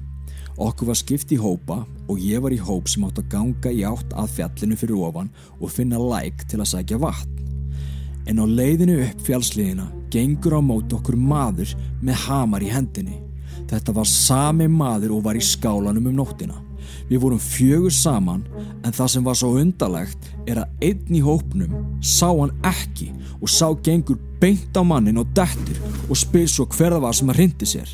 [0.56, 3.82] Okkur var skipt í hópa og ég var í hóp sem átt að ganga í
[3.84, 5.28] átt að fjallinu fyrir ofan
[5.60, 7.36] og finna læk til að sækja vatn.
[8.32, 13.20] En á leiðinu upp fjallsliðina gengur á mót okkur maður með hamar í hendinni.
[13.68, 16.69] Þetta var sami maður og var í skálanum um nóttina.
[17.10, 18.44] Við vorum fjögur saman
[18.86, 21.74] en það sem var svo undarlegt er að einn í hópnum
[22.06, 26.94] sá hann ekki og sá gengur beint á mannin og dettur og spyr svo hver
[26.96, 27.90] það var sem að rindi sér.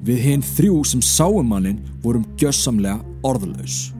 [0.00, 3.90] Við hinn þrjú sem sáum mannin vorum gjössamlega orðlaus.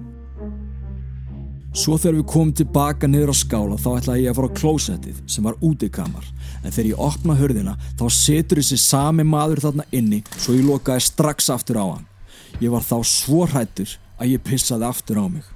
[1.76, 5.18] Svo þegar við komum tilbaka niður á skála þá ætlaði ég að fara á klósettið
[5.30, 6.24] sem var útikamar
[6.64, 11.04] en þegar ég opna hörðina þá setur þessi sami maður þarna inni svo ég lokaði
[11.06, 12.06] strax aftur á hann.
[12.58, 15.46] Ég var þá svo hrættur að ég pissaði aftur á mig.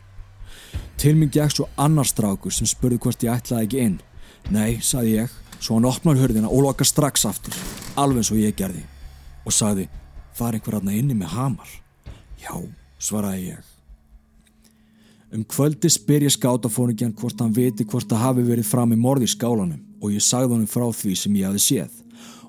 [1.00, 3.98] Til mig gekk svo annar strákur sem spurði hvort ég ætlaði ekki inn.
[4.54, 7.54] Nei, saði ég, svo hann opnar hörðina og loka strax aftur,
[7.96, 8.84] alveg eins og ég gerði.
[9.44, 9.88] Og saði,
[10.40, 11.70] er einhver aðna inni með hamar.
[12.40, 12.56] Já,
[12.98, 13.70] svaraði ég.
[15.34, 19.26] Um kvöldi spyr ég skátafóningjan hvort hann viti hvort það hafi verið fram í morði
[19.32, 21.96] skálanum og ég sagði honum frá því sem ég hafi séð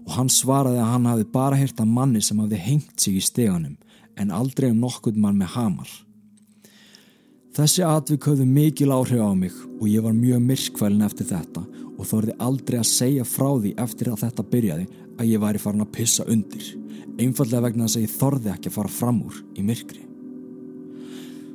[0.04, 3.23] og hann svaraði að hann hafi bara heyrt að manni sem hafi hengt sig í
[3.25, 3.73] steganum
[4.21, 5.89] en aldrei um nokkuð mann með hamar.
[7.56, 11.62] Þessi atvik höfðu mikil áhrif á mig og ég var mjög myrkvælin eftir þetta
[11.96, 15.86] og þorði aldrei að segja frá því eftir að þetta byrjaði að ég væri farin
[15.86, 16.65] að pissa undir,
[17.15, 20.04] einfallega vegna þess að ég þorði ekki að fara fram úr í myrkri.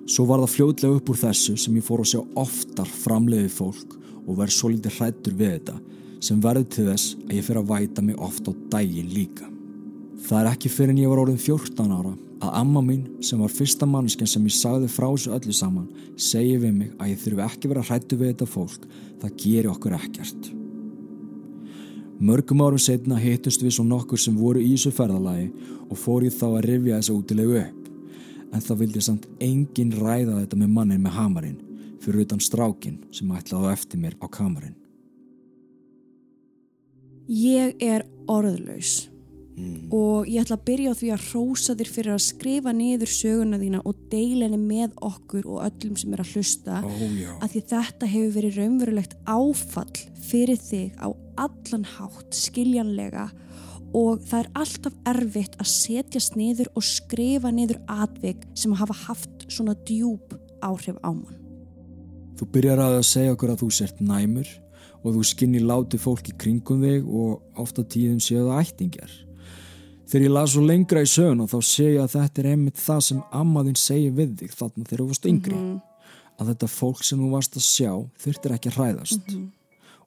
[0.09, 3.95] Svo var það fljótlega upp úr þessu sem ég fór að sjá oftar framleiði fólk
[4.25, 5.77] og verði svo lítið hrættur við þetta
[6.25, 9.53] sem verði til þess að ég fyrir að væta mig oft á daginn líka.
[10.25, 13.53] Það er ekki fyrir en ég var orðin 14 ára að amma mín sem var
[13.53, 17.44] fyrsta mannskjan sem ég sagði frá þessu öllu saman segi við mig að ég þurfi
[17.46, 18.87] ekki vera hrættu við þetta fólk,
[19.20, 20.50] það gerir okkur ekkert.
[22.20, 25.50] Mörgum árum setna hittust við svo nokkur sem voru í þessu ferðalagi
[25.88, 27.87] og fór ég þá að rifja þessa útilegu upp.
[28.50, 31.61] En það vildi samt engin ræða þetta með mannin með hamarinn
[32.00, 34.76] fyrir utan strákin sem ætlaði á eftir mér á kamarinn.
[37.31, 39.10] Ég er orðlaus
[39.90, 43.59] og ég ætla að byrja á því að hrósa þér fyrir að skrifa niður söguna
[43.61, 46.90] þína og deila henni með okkur og öllum sem er að hlusta Ó
[47.40, 51.09] að því þetta hefur verið raunverulegt áfall fyrir þig á
[51.40, 53.29] allan hátt skiljanlega
[53.96, 59.46] og það er alltaf erfitt að setjast niður og skrifa niður atvik sem hafa haft
[59.51, 61.38] svona djúb áhrif á mann.
[62.38, 64.49] Þú byrjar að segja okkur að þú sért næmur
[65.01, 69.12] og þú skinni láti fólk í kringum þig og ofta tíðum séu það ættingjar.
[70.11, 73.03] Þegar ég las svo lengra í sögun og þá segja að þetta er einmitt það
[73.07, 75.59] sem ammaðinn segir við þig þarna þegar þú varst yngri.
[76.40, 77.92] Að þetta fólk sem þú varst að sjá
[78.25, 79.37] þurftir ekki að hræðast.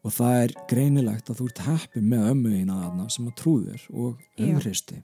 [0.04, 4.44] Og það er greinilegt að þú ert heppið með ömmuðina þarna sem að trúðir og
[4.44, 5.00] umhristi.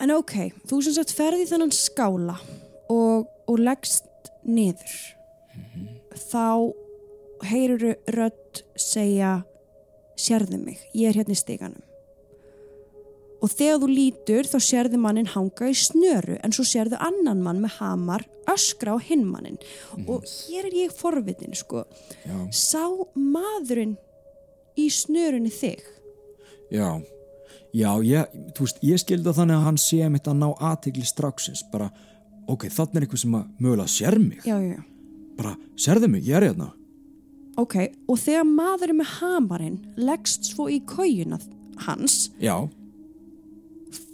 [0.00, 0.36] En ok,
[0.70, 2.38] þú sem sagt ferði þennan skála
[2.94, 4.96] og, og leggst niður.
[6.30, 6.46] Þá
[7.50, 9.40] heyruru rödd segja
[10.14, 11.89] sérðu mig, ég er hérna í stiganum.
[13.40, 17.62] Og þegar þú lítur þá sérðu mannin hanga í snöru en svo sérðu annan mann
[17.62, 19.56] með hamar öskra á hinn mannin.
[20.06, 21.86] Og hér er ég forvitin sko.
[22.26, 22.82] Já, Sá
[23.16, 23.96] maðurinn
[24.76, 25.80] í snörunni þig?
[26.70, 27.00] já,
[27.74, 31.88] já, ég, veist, ég skildi þannig að hann sé mitt að ná aðtegli straxins, bara,
[32.46, 34.84] ok, þannig er einhver sem að mögulega sér mig, Já, já, já.
[35.40, 36.68] bara, sérðu mig, ég er hérna.
[37.58, 37.74] Ok,
[38.06, 41.40] og þegar maðurinn með hamarinn leggst svo í kójuna
[41.88, 42.54] hans, Já,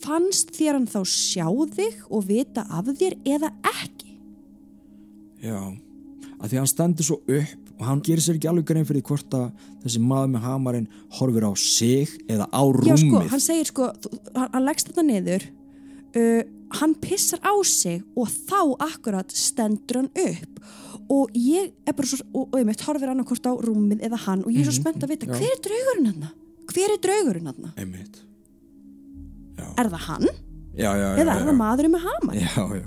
[0.05, 4.07] fannst þér hann þá sjá þig og vita af þér eða ekki?
[5.47, 5.61] já,
[6.41, 9.37] að því hann stendur svo upp og hann gerir sér ekki alveg grein fyrir hvort
[9.37, 9.51] að
[9.83, 12.89] þessi maður með hamarinn horfir á sig eða á rúmið.
[12.89, 13.89] Já, sko, hann segir sko,
[14.33, 15.47] hann, hann leggst þetta niður,
[16.17, 16.41] uh,
[16.81, 20.65] hann pissar á sig og þá akkurat stendur hann upp
[21.13, 24.23] og ég er bara svo, og, og ég mitt horfir hann hvort á rúmið eða
[24.25, 25.37] hann og ég er svo spennt að vita, já.
[25.37, 26.33] hver er draugurinn hann?
[26.73, 27.69] Hver er draugurinn hann?
[27.77, 28.23] Einmitt.
[29.59, 30.27] Já, Er það hann?
[30.77, 31.09] já, já.
[31.17, 32.35] Eða já, er það maðurinn með hamar?
[32.35, 32.87] Já, já.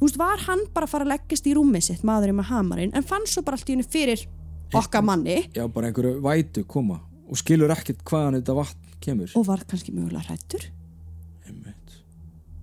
[0.00, 2.92] Þú veist, var hann bara að fara að leggjast í rúmið sitt, maðurinn með hamarinn,
[2.96, 4.26] en fann svo bara allt í henni fyrir
[4.74, 9.30] okkar manni Já, bara einhverju vætu koma og skilur ekkert hvaðan þetta vatn kemur.
[9.36, 10.64] og var kannski mögulega hrættur.
[11.46, 11.98] Einmitt,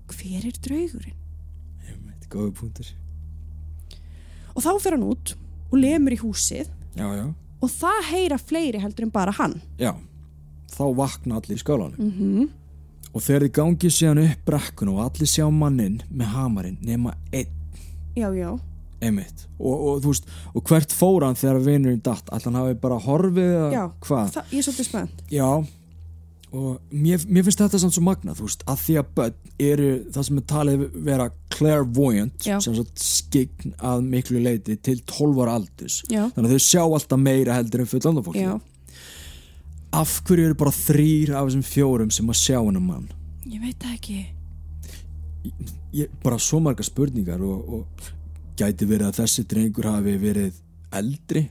[0.07, 1.17] Hver er draugurinn?
[1.87, 2.89] einmitt, góðu punktur.
[4.55, 5.35] Og þá fer hann út
[5.71, 7.25] og lemur í húsið Já, já,
[7.61, 9.61] og það heyra fleiri heldur en bara hann.
[9.77, 9.93] já.
[10.73, 11.97] Þá vakna allir í skálanum.
[11.97, 12.49] Mm -hmm.
[13.17, 17.49] Og þegar þið gangið síðan upp brekkun og allir sjá mannin með hamarinn nema einn,
[18.17, 18.51] Já, já.
[19.01, 19.47] einmitt.
[19.57, 22.29] Og, og veist, og hvert fór hann þegar vinurinn datt?
[22.33, 23.87] Allan hafi bara horfið Já,
[24.53, 25.25] ég er svolítið spennt.
[25.33, 25.49] Já,
[26.53, 29.35] og mér, mér finnst þetta samt svo magna, þú veist, að því að börn
[29.67, 31.27] eru það sem er talið vera
[31.57, 36.03] clairvoyant, sem skign að miklu leiti til 12 ára aldurs.
[36.13, 36.27] Já.
[36.37, 38.45] Þannig að þau sjá alltaf meira heldur en fullanda fólki.
[38.45, 38.55] Já.
[39.95, 43.07] Af hverju eru bara þrýr af þessum fjórum sem að sjá hennar mann?
[43.47, 44.19] Ég veit það ekki.
[45.95, 48.07] Ég, bara svo marga spurningar og, og
[48.59, 50.61] gæti verið að þessi drengur hafi verið
[50.97, 51.47] eldri.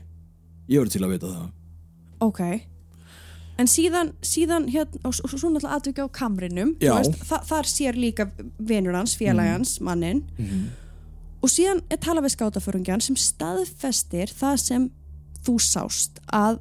[0.69, 1.47] Ég voru til að vita það.
[2.27, 2.41] Ok.
[3.57, 8.27] En síðan, síðan hérna, og svo náttúrulega aðtökja á kamrinum, veist, þa þar sér líka
[8.61, 10.21] vinur hans, félagi hans, mannin.
[11.41, 14.87] Og síðan er talað við skátaförungjan sem staðfestir það sem
[15.45, 16.59] þú sást að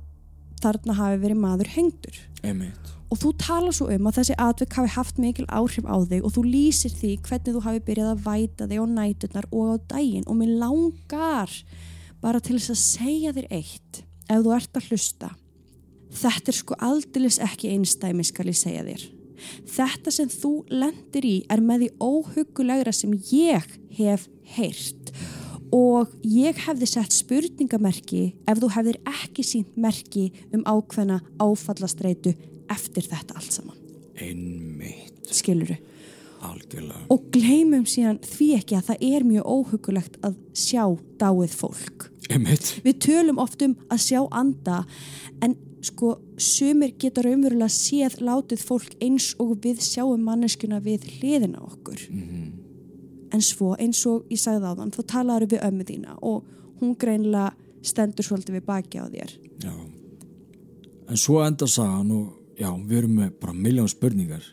[0.63, 2.21] þarna hafi verið maður hengdur.
[2.43, 2.93] Einmitt.
[3.07, 6.33] Og þú tala svo um að þessi atvik hafi haft mikil áhrif á þig og
[6.35, 10.27] þú lýsir því hvernig þú hafi byrjað að væta þig á næturnar og á daginn
[10.27, 11.53] og mér langar
[12.23, 15.31] bara til þess að segja þér eitt ef þú ert að hlusta.
[16.17, 19.07] Þetta er sko aldeilis ekki einstæmi skal ég segja þér.
[19.71, 25.13] Þetta sem þú lendir í er með því óhugulegra sem ég hef heyrt
[25.75, 32.35] og ég hefði sett spurningamerki ef þú hefðir ekki sínt merki um ákveðna áfallastreitu
[32.73, 33.77] eftir þetta allt saman.
[34.17, 35.27] Einmitt.
[35.31, 35.77] Skiluru.
[36.47, 37.07] Algjörlega.
[37.11, 40.83] Og gleymum síðan því ekki að það er mjög óhugulegt að sjá
[41.21, 42.11] dáið fólk.
[42.31, 42.75] Einmitt.
[42.85, 44.83] Við tölum oft um að sjá anda
[45.45, 45.57] en
[45.87, 52.03] sko sumir geta raunverulega séð látið fólk eins og við sjáum manneskuna við hliðina okkur.
[53.35, 56.45] En svo eins og ég sagði á þann, þá talaður við ömmu þína og
[56.81, 57.53] hún greinlega
[57.87, 59.33] stendur svolítið við baki á þér.
[59.63, 59.75] Já.
[61.07, 64.45] En svo enda sagan og já, við erum með bara miljón spurningar.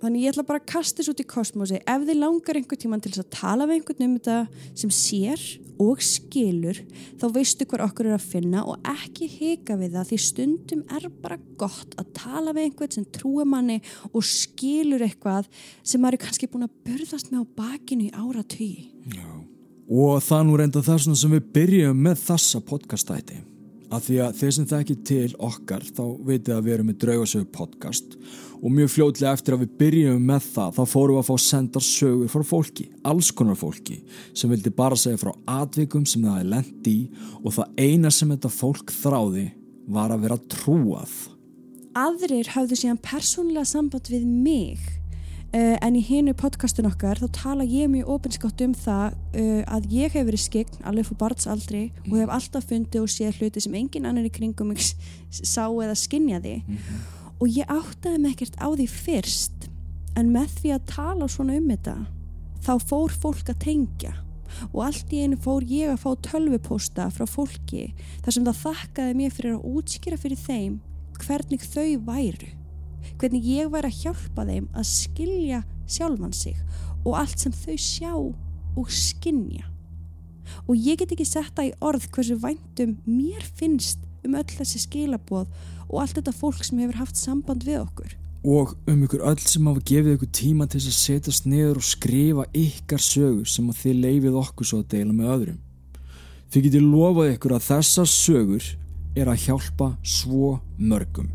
[0.00, 1.80] Þannig ég ætla bara að kasta þessu út í kosmosi.
[1.84, 4.36] Ef þið langar einhver tíman til þess að tala við einhvern um þetta
[4.80, 5.42] sem sér
[5.80, 6.76] og skilur,
[7.20, 11.06] þá veistu hver okkur er að finna og ekki hika við það því stundum er
[11.22, 13.78] bara gott að tala við einhvern sem trúi manni
[14.10, 15.48] og skilur eitthvað
[15.80, 18.90] sem maður er kannski búin að börðast með á bakinu í ára tugi.
[19.16, 19.30] Já.
[19.90, 23.40] Og það nú reynda það sem við byrjum með þessa podcastæti.
[23.90, 26.98] Af því að þeir sem það ekki til okkar þá veitum að við erum með
[27.02, 28.12] draugasögu podcast.
[28.60, 31.86] Og mjög fljótlega eftir að við byrjum með það þá fórum við að fá sendar
[31.86, 33.96] sögur frá fólki, alls konar fólki
[34.36, 37.08] sem vildi bara segja frá atvikum sem það er lendi í.
[37.42, 39.48] Og það eina sem þetta fólk þráði
[39.90, 41.18] var að vera trúað.
[41.98, 44.99] Aðrir hafðu síðan persónlega samband við mig
[45.50, 49.88] Uh, en í hinu podcastun okkar þá tala ég mjög ofinskátt um það uh, að
[49.90, 52.04] ég hef verið skegn alveg fór barnsaldri mm.
[52.04, 56.52] og hef alltaf fundið og séð hluti sem engin annar í kringum sá eða skinjaði
[56.60, 57.00] mm -hmm.
[57.42, 59.66] og ég áttaði mig ekkert á því fyrst
[60.14, 61.96] en með því að tala svona um þetta
[62.62, 64.14] þá fór fólk að tengja
[64.70, 67.90] og allt í einu fór ég að fá tölvuposta frá fólki
[68.22, 70.80] þar sem það þakkaði mér fyrir að útskýra fyrir þeim
[71.18, 72.59] hvernig þau væru
[73.20, 76.56] hvernig ég væri að hjálpa þeim að skilja sjálfan sig
[77.04, 79.66] og allt sem þau sjá og skinja
[80.66, 85.48] og ég get ekki setta í orð hversu væntum mér finnst um öll þessi skilaboð
[85.88, 88.12] og allt þetta fólk sem hefur haft samband við okkur.
[88.40, 92.46] Og um ykkur öll sem hafa gefið ykkur tíma til að setjast niður og skrifa
[92.56, 95.58] ykkar sögur sem að þið leifið okkur svo að deila með öðrum.
[96.50, 98.70] Þið getið lofað ykkur að þessar sögur
[99.18, 101.28] er að hjálpa svo mörgum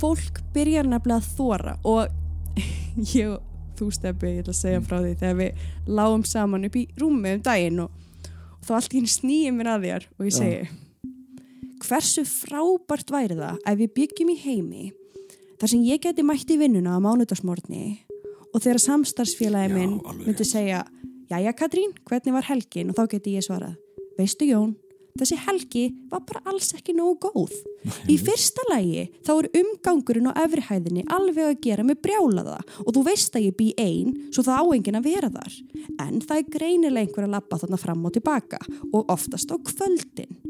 [0.00, 2.08] fólk byrjar nefnilega að þóra og
[3.16, 3.36] ég
[3.76, 5.64] þú stefni, ég ætla að segja frá því þegar við
[5.98, 7.90] lágum saman upp í rúmi um daginn og,
[8.56, 10.70] og þá allt í henni snýjum mér að þér og ég segi Já.
[11.84, 14.86] hversu frábært væri það ef við byggjum í heimi
[15.60, 17.84] þar sem ég geti mætti vinnuna á mánudagsmórni
[18.52, 20.84] og þegar samstarfsfélagi minn myndi segja
[21.26, 22.92] Jæja Katrín, hvernig var helgin?
[22.92, 23.74] Og þá geti ég svarað
[24.14, 24.76] Veistu Jón,
[25.20, 27.54] þessi helgi var bara alls ekki nógu góð.
[28.10, 33.04] Í fyrsta lægi þá er umgangurinn á efrihæðinni alveg að gera með brjálaða og þú
[33.06, 35.60] veist að ég bý einn svo það áengin að vera þar.
[36.06, 38.60] En það er greinileg einhver að lappa þarna fram og tilbaka
[38.92, 40.45] og oftast á kvöldin.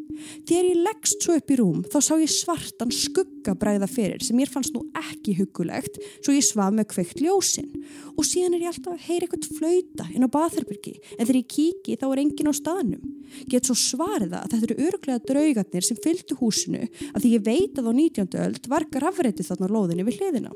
[0.46, 4.50] Þegar ég leggst svo upp í rúm þá sá ég svartan skuggabræða fyrir sem ég
[4.52, 7.70] fannst nú ekki hugulegt svo ég svaf með kveikt ljósin
[8.16, 11.50] og síðan er ég alltaf að heyra eitthvað flauta inn á batharbyrgi en þegar ég
[11.56, 13.02] kíki þá er engin á staðnum.
[13.50, 17.80] Get svo svariða að þetta eru örglega draugarnir sem fylgdu húsinu af því ég veit
[17.80, 18.40] að á 19.
[18.46, 20.54] öld var grafrætti þarna lóðinni við hliðina.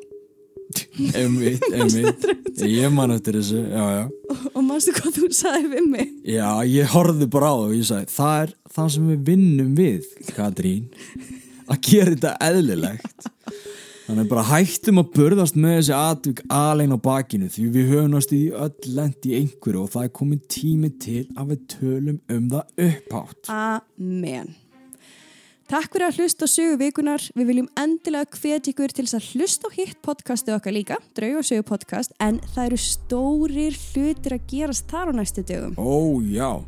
[1.18, 4.04] Emmitt, emmitt Ég man eftir þessu já, já.
[4.30, 6.12] Og, og mannstu hvað þú sagði við mig?
[6.28, 9.74] Já, ég horfði bara á það og ég sagði Það er það sem við vinnum
[9.78, 10.86] við Katrín
[11.70, 13.28] Að gera þetta eðlilegt.
[14.08, 18.64] Þannig bara hættum að börðast með þessi atvík alveg á bakinu Því við höfum náttúrulega
[18.66, 22.88] öll lend í einhverju Og það er komið tími til að við tölum um það
[22.88, 23.54] upphátt.
[23.54, 24.50] Amen
[25.70, 27.22] Takk fyrir að hlusta á sögu vikunar.
[27.38, 31.46] Við viljum endilega hvetja ykkur til að hlusta á hitt podcastu okkar líka, Drauga og
[31.46, 35.78] sögu podcast, en það eru stórir hlutir að gerast þar á næstu dögum.
[35.78, 36.58] Ó já,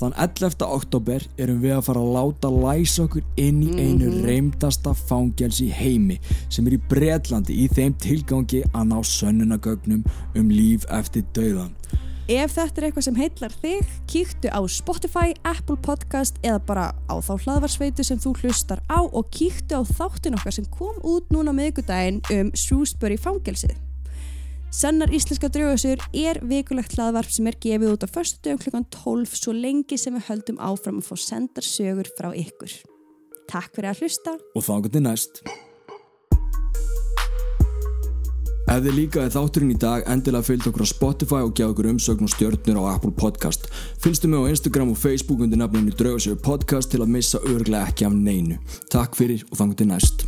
[0.00, 0.56] þann 11.
[0.64, 4.24] oktober erum við að fara að láta læsa okkur inn í einu mm -hmm.
[4.24, 6.16] reymdasta fangjals í heimi
[6.48, 10.00] sem er í Breitlandi í þeim tilgangi að ná sönnunagögnum
[10.32, 11.76] um líf eftir döðan.
[12.26, 17.14] Ef þetta er eitthvað sem heitlar þig, kíktu á Spotify, Apple Podcast eða bara á
[17.22, 21.54] þá hlaðvarsveitu sem þú hlustar á og kíktu á þáttin okkar sem kom út núna
[21.54, 23.76] meðgudaginn um Shrewsbury fangelsið.
[24.74, 29.38] Sannar íslenska draugasur er vikulegt hlaðvarp sem er gefið út á förstu dögum klukkan 12
[29.38, 32.74] svo lengi sem við höldum áfram að fá sendar sögur frá ykkur.
[33.46, 34.34] Takk fyrir að hlusta.
[34.58, 35.44] Og getur næst.
[38.66, 42.26] Ef þið líkaði þátturinn í dag, endilega fylgd okkur á Spotify og gjá okkur umsögn
[42.26, 43.68] og stjórnir á Apple Podcast.
[44.02, 48.08] Fylgstu mig á Instagram og Facebook undir nafninu Draugasögur Podcast til að missa örglega ekki
[48.08, 48.58] af neinu.
[48.90, 50.26] Takk fyrir og þangu til næst.